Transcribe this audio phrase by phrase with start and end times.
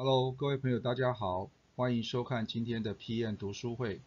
[0.00, 4.00] Hello，各位朋友，大家好，欢迎收看今天的 PM 读书会，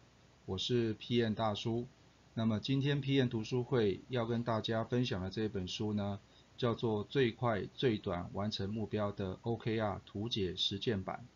[0.46, 1.86] 我是 PM 大叔。
[2.32, 6.18] 那么今天 PM 读书会要跟大家分享的这本书呢，
[6.56, 11.26] 叫做《最快最短完成目标的 OKR 图解实践版》。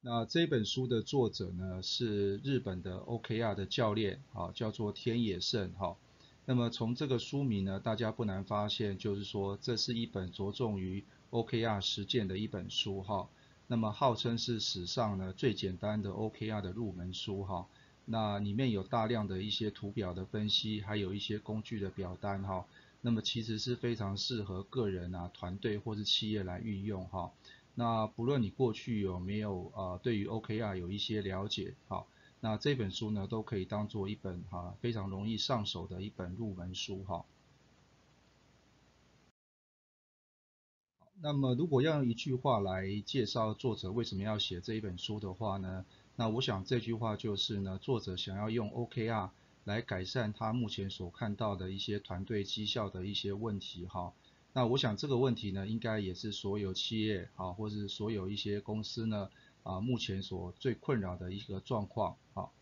[0.00, 5.94] 那这本书的作者呢，是日本的 OKR 的教练，啊，叫做天野胜，哈。
[6.44, 13.28] 那么从这个书名呢，大家不难发现，就是说这是一本着重于 OKR 实践的一本书哈。
[13.68, 17.66] 那么号称是史上呢最简单的 OKR 的入门书哈。
[18.04, 22.66] 那里面有大量的一些图表的分析，还有一些工具的表单哈。
[23.00, 27.30] 那么其实是非常适合个人啊、团队或是企业来运用哈。
[27.76, 32.04] 那不论你过去有没有呃对于 OKR 有一些了解哈。
[32.44, 37.24] 那这本书呢，都可以当做一本哈非常容易上手的一本入门书哈。
[41.20, 49.30] 那么如果要用一句话来介绍作者为什么要写这一本书的话呢，那我想这句话就是呢，作者想要用 OKR
[49.62, 54.12] 来改善他目前所看到的一些团队绩效的一些问题哈。
[54.52, 59.30] 那我想这个问题呢，应该也是所有企业啊，或是所有一些公司呢。
[59.62, 62.52] 啊，目前所最困扰的一个状况，好。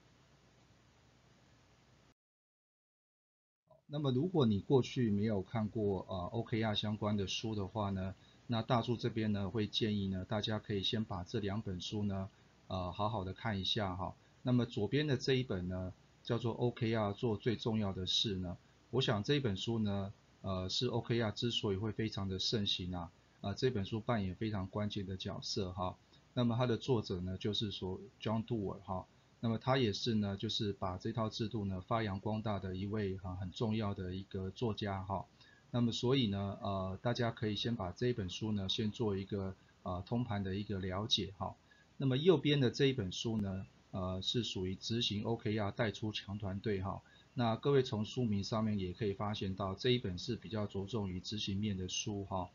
[3.92, 8.14] 那么如果你过去没有看过啊 OKR 相关的书的话呢，
[8.46, 12.30] 那大柱这边呢会建议呢，大家可以先把这两本书呢，
[12.68, 14.14] 呃，好好的看一下哈。
[14.42, 18.56] 那么左边的这一本呢，叫做 OKR 做最重要的事呢，
[18.90, 20.12] 我想这一本书呢，
[20.42, 25.96] 呃，是 OKR 之所以会非常的盛行啊，啊，这本书扮演非常关键的角色哈。
[26.34, 29.06] 那么它的作者呢，就是说 John Doerr 哈，
[29.40, 35.24] 那么他也是呢，就是把这套制度呢发扬光大的一位哈很重要的一个作家哈。
[35.70, 41.54] 那么所以呢，呃，大家可以先把这一本书呢先做一个呃通盘的一个了解哈。
[41.96, 47.02] 那么右边的这一本书呢，呃，是属于执行 OKR 带出强团队哈。
[47.34, 52.50] 那各位从书名上面也可以发现到这一本是比较着重于执行面的书哈。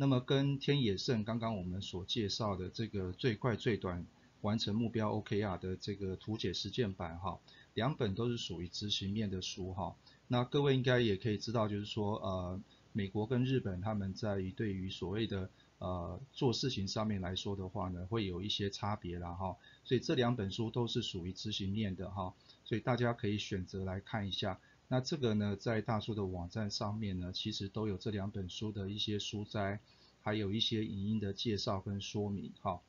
[0.00, 4.06] 那么跟天野胜刚刚我们所介绍的这个最快最短
[4.42, 7.40] 完成目标 OKR 的这个图解实践版哈，
[7.74, 9.96] 两本都是属于执行面的书哈。
[10.28, 12.60] 那各位应该也可以知道，就是说呃，
[12.92, 19.56] 美国跟日本他们在于对于所谓的呃做事情上面来说的话呢，会有一些差别啦哈。
[19.82, 22.32] 所以这两本书都是属于执行面的哈，
[22.64, 24.60] 所以大家可以选择来看一下。
[24.90, 29.80] 那这个呢，在大叔的网站上面呢，其实都有这两本书的一些书摘，
[30.22, 32.80] 还有一些影音的介绍跟说明，哈。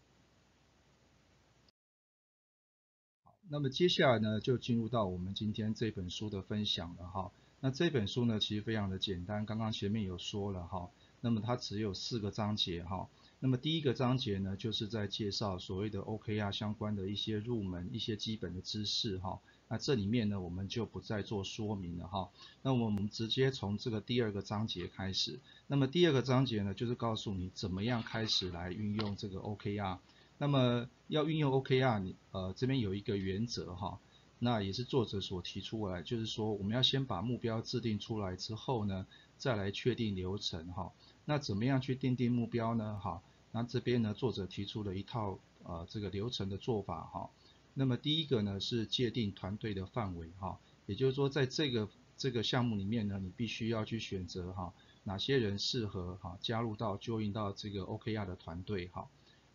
[3.25, 7.31] 好，那么接下来呢，就进入到我们今天这本书的分享了，哈。
[7.59, 10.89] 那这本书呢，其实非常的简单，刚刚前面有说了，哈。
[11.19, 13.09] 那么它只有四个章节，哈。
[13.41, 19.41] 那么第一个章节呢，就是在介绍所谓的 OKR 相关的一些入门、一些基本的知识，哈。
[19.71, 22.29] 那这里面呢，我们就不再做说明了哈。
[22.63, 25.39] 那我们直接从这个第二个章节开始。
[25.67, 29.99] 那么第二个章节呢，就是告诉你怎么样开始来运用这个 OKR。
[30.39, 33.99] 那么要运用 OKR，你呃这边有一个原则哈。
[34.39, 39.05] 那也是作者所提出来，就是说我们要先把目标制定出来之后呢，
[39.37, 40.91] 再来确定流程哈。
[41.25, 42.97] 那怎么样去定定目标呢？
[43.03, 47.29] 哈，那这边呢，作者提出了一套呃这个流程的做法哈。
[47.79, 54.73] 那么第一个呢是界定团队的范围哈，也就是说在这个这个项目里面呢，你必须要去选择哈
[55.05, 59.07] 哪些人适合哈加入到 join 到这个 OKR 的团队哈。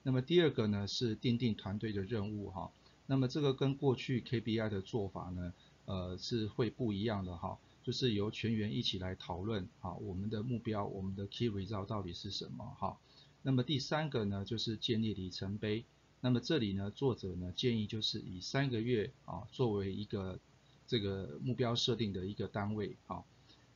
[0.02, 2.72] 那么第二个呢是定定团队的任务哈，
[3.04, 5.52] 那么这个跟过去 KPI 的做法呢，
[5.84, 12.96] 呃是会不一样的哈，就是由全员一起来讨论哈我们的目标，我们的 key result 到底是什么哈。
[13.42, 15.84] 那么第三个呢就是建立里程碑。
[16.24, 20.38] 那么这里呢，作者呢建议就是以三个月啊作为一个
[20.86, 23.22] 这个目标设定的一个单位啊。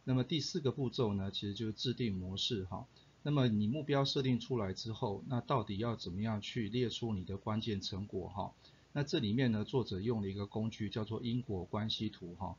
[0.05, 2.87] 那么第四个步骤呢，其实就是制定模式哈。
[3.23, 8.55] 那么你目标设定出来之后，那到底要怎么样去列出你的关键成果哈？
[8.95, 12.57] 那这里面呢，作者用了一个工具叫做因果关系图哈。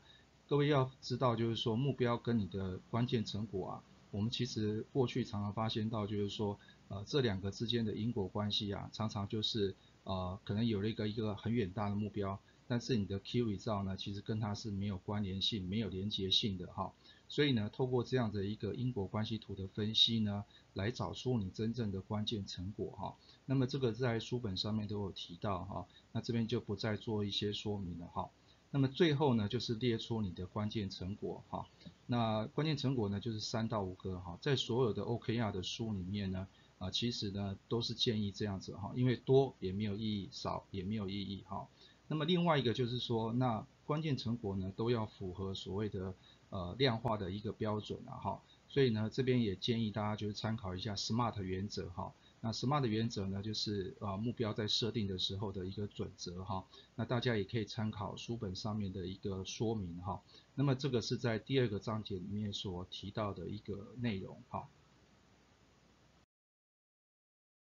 [0.48, 3.82] 各位要知道就是说目标跟你的关键成果啊，
[4.12, 6.60] 我们其实过去常常发现到就是说。
[6.90, 16.92] 呃，这两个之间的因果关系啊，常常就是呃，可能有了一个一个很远大的目标，但是你的 key result 呢，其实跟它是没有关联性、没有连结性的哈。
[17.28, 20.44] 所以呢，透过这样的一个因果关系图的分析呢，
[20.74, 23.14] 来找出你真正的关键成果哈。
[23.46, 28.28] 那么这个在书本上面都有提到哈，那这边就不再做一些说明了哈。
[28.72, 31.68] 那么最后呢，就是列出你的关键成果哈。
[32.06, 34.36] 那关键成果呢，就是三到五个哈。
[34.40, 36.48] 在所有的 OKR 的书里面呢，
[36.80, 41.68] 啊，其实呢都是建议这样子哈，因为多也没有意义，少也没有意义哈。
[42.08, 46.14] 那么另外一个就是说，那关键成果呢都要符合所谓的
[46.48, 48.42] 呃量化的一个标准啊哈。
[48.66, 52.14] 所以呢，这边也建议大家就是参考一下 SMART 原则哈。
[52.40, 56.64] 那 SMART 原则呢，就是呃目标在设定的时候的一个准则哈。
[56.94, 60.22] 那大家也可以参考书本上面的一个说明哈。
[60.54, 64.66] 那么这个是在第二个章节里面所提到的一个内容哈。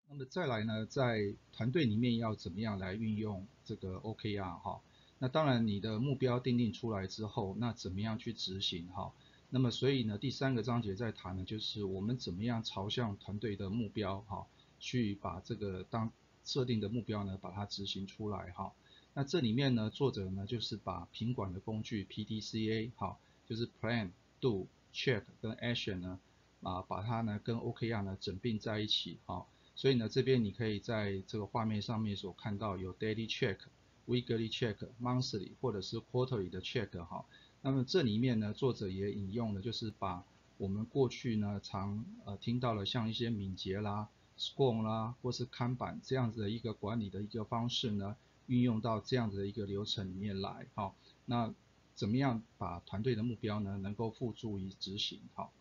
[0.10, 4.82] 那么再来呢，在团队里面要怎么样来运用这个 OKR 哈？
[5.20, 9.14] 那当然你的目标定定出来之后，那怎么样去执行哈？
[9.52, 14.48] 那么所以呢，第三个章节在谈的就是我们怎么样朝向团队的目标哈。
[14.82, 16.10] 去把这个当
[16.46, 18.72] 设定的目标呢，把它执行出来哈。
[19.14, 26.20] 那这里面呢，作者呢就是把品管的工具 PDCA 哈，就是 Plan、Do、Check 跟 Action 呢，
[26.64, 29.46] 啊，把它呢跟 OKR 呢整并在一起哈。
[29.80, 33.60] 所以呢，这边你可以在这个画面上面所看到有 Daily Check、
[34.08, 37.24] Weekly Check、Monthly 或者是 Quarterly 的 Check 哈。
[37.62, 40.26] 那么这里面呢，作者也引用了，就是把
[40.58, 44.10] 我们过去呢常呃听到了像一些敏捷啦。
[44.38, 48.18] Scrum 啦，或是看板这样子的一个管理的一个方式呢，
[48.48, 50.94] 运用到这样子的一个流程里面来，好，
[51.24, 51.54] 那
[51.96, 55.54] 怎么样把团队的目标呢，能够付诸于执行，好。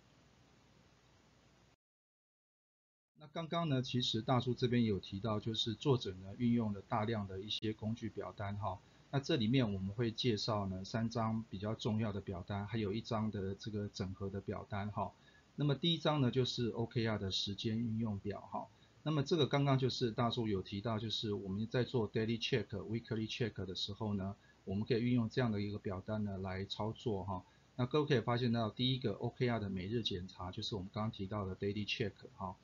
[3.20, 8.78] 那刚刚呢，其实大叔这边有提到，就是作者呢运用了大量的一些工具表单，哈，
[9.10, 15.10] 那这里面我们会介绍呢三张比较重要的表单，还有一张的这个整合的表单，哈。
[15.56, 18.68] 那么第一张呢，就是 OKR 的时间运用表哈。
[19.02, 27.42] 那么这个刚刚就是大叔有提到，就是我们在做 daily check、weekly check 的时候呢，我们可以运用这样的一个表单呢来操作哈。
[27.74, 32.54] 那各位可以发现到，第一个 OKR 的每日检查就是我们刚刚提到的 daily check 哈。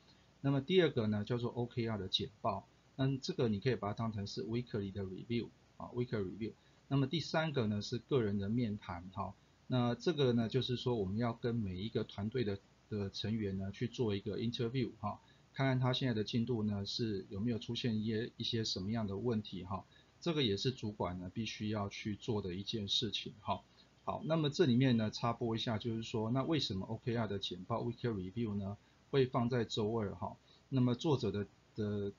[0.44, 5.49] 那么第二个呢叫做 OKR 的简报，那这个你可以把它当成是 weekly 的 review
[5.79, 6.52] 啊，weekly review。
[6.87, 9.35] 那么第三个呢是个人的面谈哈。
[9.69, 12.58] 那这个呢就是说我们要跟每一个团队的
[12.91, 15.19] 的成员呢去做一个 interview 哈，
[15.55, 19.87] 看看他现在的进度呢是有没有出现一些一些什么样的问题哈，
[20.20, 23.62] 这个也是主管呢必须要去做的一件事情哈。
[24.05, 28.76] 好，那么这里面呢插播一下，就是说那为什么 OKR 的简报 weekly review 呢
[29.14, 30.37] 会放在周二哈？
[30.69, 31.46] 那么作者的
[31.76, 32.12] 的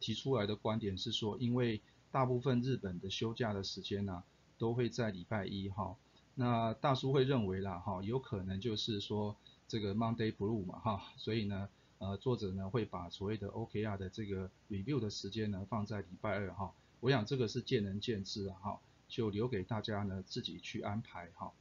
[0.00, 4.22] 提出来的观点是说，因为大部分日本的休假的时间呢
[4.58, 5.96] 都会在礼拜一哈，
[6.34, 9.34] 那大叔会认为啦哈，有可能就是说。
[9.68, 11.66] 这个 Monday Blue 嘛哈，所以呢，
[11.96, 21.54] 呃，作者呢会把所谓的 OKR 的这个 review 的时间呢放在礼拜二哈，我想这个是见仁见智啊哈，就留给大家呢自己去安排哈。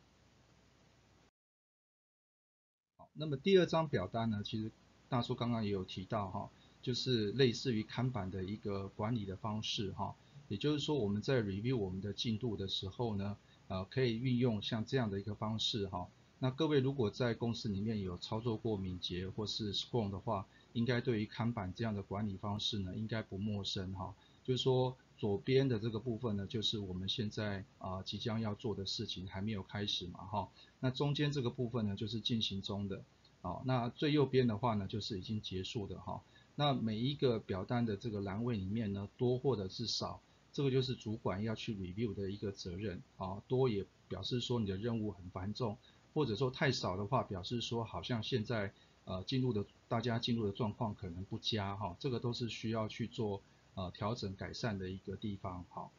[3.14, 4.70] 那么第二张表单呢，其实
[5.12, 6.50] 大叔刚刚也有提到哈，
[6.82, 10.16] 就是类似于看板的一个管理的方式哈，
[10.48, 13.36] 也就是说我们在 review 我们的进度的时候呢，
[13.68, 16.08] 呃，可以运用像这样的一个方式哈。
[16.40, 24.16] 那各位如果在公司里面有操作过敏捷或是 Scrum 的话，应该对于看板这样的管理方式呢，应该不陌生哈。
[24.46, 30.50] 就是说左边的这个部分呢，就是我们现在啊即将要做的事情还没有开始嘛哈。
[30.80, 33.04] 那中间这个部分呢，就是进行中的，
[33.42, 36.22] 好，那最右边的话呢，就是已经结束的哈。
[36.56, 40.22] 那每一个表单的这个栏位里面呢，多或者是少，
[40.54, 43.42] 这个就是主管要去 review 的一个责任啊。
[43.48, 45.78] 多也表示说你的任务很繁重。
[46.14, 48.74] 或者说太少的话，表示说好像现在
[49.06, 53.42] 呃进入的大家进入的状况可能不佳哈，这个都是需要去做
[53.76, 55.90] 呃调整改善的一个地方好。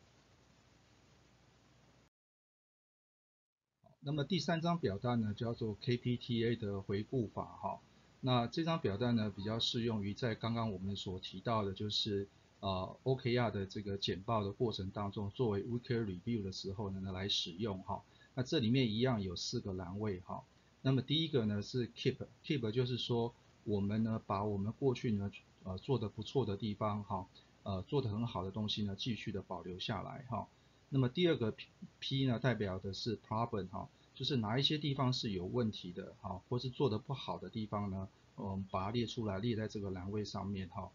[4.05, 7.79] 那么第三张表单呢叫做 KPTA 的回顾法哈，
[8.21, 12.27] 那这张表单呢比较适用于在刚刚我们所提到的就是
[12.59, 18.03] 呃 OKR 的这个简报的过程当中，作为 Weekly Review 的时候呢来使用哈。
[18.35, 20.43] 那这里面一样有四个栏位哈，
[20.81, 23.33] 那么第一个呢是 keep，keep 就是说
[23.63, 25.31] 我们呢把我们过去呢
[25.63, 27.29] 呃做的不错的地方哈，
[27.63, 30.49] 呃做的很好的东西呢继续的保留下来哈。
[30.95, 31.55] 那么第二个
[32.01, 40.91] P 呢代表的是 problem 哈，就是哪一些地方是有问题的哈，或是做的不好的地方呢，我们把它列出来列在这个栏位上面哈。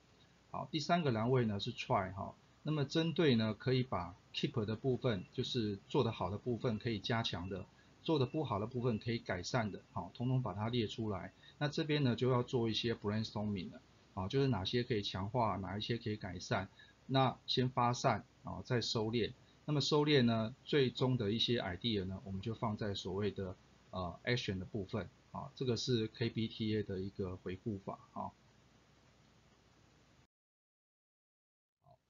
[0.52, 2.36] 好，第三个栏位呢是 try 哈。
[2.62, 7.66] 那么针对呢，可以把 keep 的部分，就是做得好的部分可以加强的，
[8.04, 11.34] 做得不好的部分可以改善的，好，统统把它列出来。
[11.58, 13.82] 那这边呢就要做一些 brainstorming 了，
[14.14, 16.70] 啊，就是哪些可以强化，哪一些可以改善。
[17.08, 19.32] 那先发散，啊，再收敛。
[19.70, 23.54] 那么收敛呢，最终的一些 idea 呢，我们就放在所谓的
[23.92, 28.32] 呃 action 的部分啊，这个是 KBTA 的一个回顾法啊。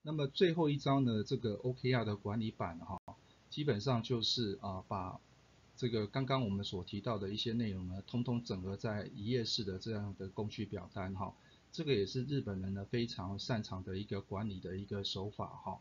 [0.03, 3.01] 那么最后一章呢，这个 OKR 的管理版哈，
[3.49, 5.19] 基本上就是啊把
[5.75, 11.33] 这个刚刚我们所提到的一些内容呢，通通整合在一页式的这样的工具表单哈。
[11.71, 15.79] 这个也是日本人呢非常擅长的一个管理的一个手法哈。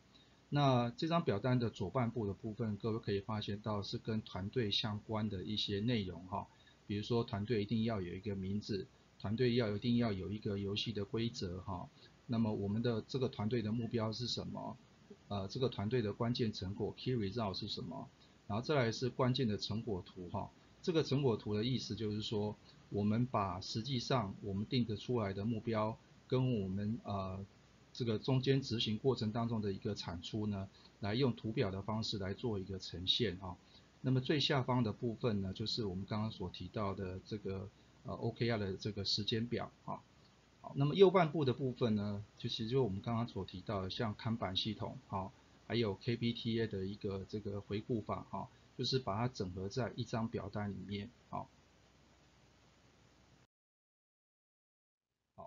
[0.48, 6.46] 那这张表单的左半部的部分，各位可以发现到是跟团队相关的一些内容哈。
[6.86, 8.86] 比如说团队一定要有一个名字，
[9.18, 11.88] 团队要一定要有一个游戏的规则哈。
[12.26, 14.76] 那么我们的这个团队的目标是什么？
[15.28, 18.08] 呃，这个团队的关键成果 key result 是什么？
[18.46, 20.48] 然后再来是关键的成果图哈。
[20.80, 22.54] 这个成果图的意思就是说，
[22.90, 25.98] 我们把实际上我们定的出来的目标
[26.28, 27.44] 跟我们呃
[27.96, 30.68] 这个中间执行过程当中的一个产出呢，
[31.00, 33.56] 来用图表的方式来做一个呈现哈。
[34.02, 37.70] 那么最下方的部分呢，就是我们刚刚所提到的这个
[38.04, 40.02] 呃 OKR 的这个时间表哈。
[40.74, 45.32] 那么右半部的部分呢，就其实就我们刚刚所提到的，像看板系统，好，
[45.66, 51.48] 还有 KBTA 的一个这个回顾法，哈，就是把它整合在一张表单里面，好。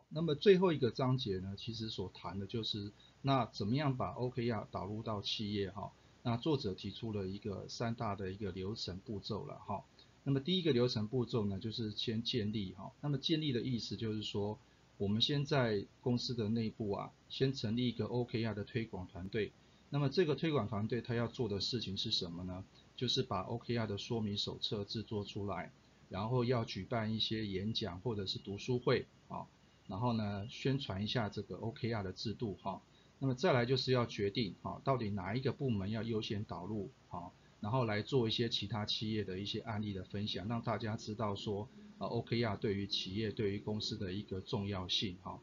[0.09, 5.91] 那么最后一个章节呢，其实所谈的就是那怎么样把 OKR 导入到企业，哈。
[6.23, 9.83] 那作者提出了一个三大的一个流程步骤了，哈。
[10.23, 12.91] 那么第一个流程步骤呢，就是先建立，哈。
[13.01, 14.59] 那么建立的意思就是说。
[14.97, 19.53] 我们先在公司的内部啊，先成立一个 OKR 的推广团队。
[19.89, 22.65] 那么这个推广团队他要做的事情是什么呢？
[22.97, 25.71] 就是把 OKR 的说明手册制作出来，
[26.09, 29.47] 然后要举办一些演讲或者是读书会啊，
[29.89, 32.81] 然后呢宣传一下这个 OKR 的制度哈。
[33.19, 41.67] 那么再来就是要决定啊，到底哪一个部门要优先导入哈，然后来做一些其他企业的一些案例的分享，让大家知道说。
[41.99, 45.37] 啊，OKR 对于企业、对于公司的一个重要性，哈。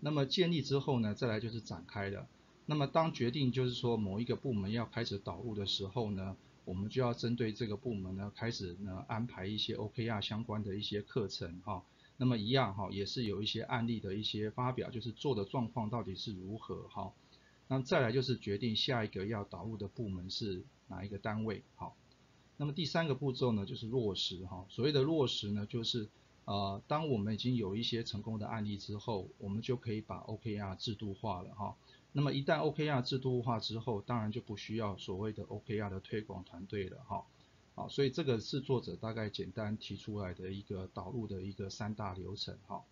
[0.00, 2.26] 那么建立之后呢，再来就是展开了。
[2.64, 11.82] 那么当决定就是说某一个部门要开始导入的时候呢，我们就要针对这个部门呢，开始呢安排一些 OKR 相关的一些课程，哈。
[12.20, 17.14] 那么一样哈，也是有一些案例的一些发表，就是做的状况到底是如何，哈。
[17.66, 21.96] 那再来就是决定下一个要导入的部门是哪一个单位，好。
[22.58, 24.66] 那么第三个步骤呢，就是落实哈。
[24.68, 26.10] 所谓的落实呢，就是
[26.44, 31.74] 呃，当我们已经有一些成功的案例之后，我们就可以把 OKR 制度化了哈。
[32.12, 37.24] 那么一旦 OKR 制度化之后，当然就不需要所谓的 OKR 的推广团队了哈。
[37.80, 42.84] 好，所以这个是作者大概简单提出来的一个导入的一个三大流程哈。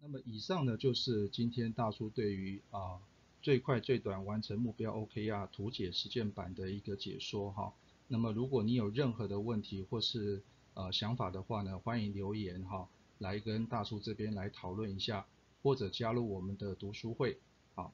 [0.00, 3.00] 那么以上呢，就是今天大叔对于啊。
[3.40, 7.72] 最快最短完成目标 OKR 图解实践版的一个解说哈。
[8.06, 10.40] 那么如果你有任何的问题或是
[10.74, 12.88] 呃想法的话呢，欢迎留言哈，
[13.18, 15.26] 来跟大叔这边来讨论一下，
[15.60, 17.40] 或者加入我们的读书会。
[17.74, 17.92] 好，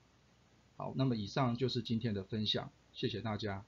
[0.76, 3.64] 好，那么以上就是今天的分享，谢谢大家。